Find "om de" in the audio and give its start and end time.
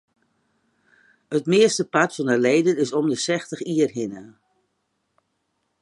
2.99-3.19